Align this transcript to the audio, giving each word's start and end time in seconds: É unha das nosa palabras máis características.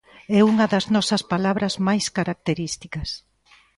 É 0.37 0.39
unha 0.51 0.65
das 0.73 0.85
nosa 0.95 1.17
palabras 1.33 1.73
máis 1.87 2.05
características. 2.17 3.09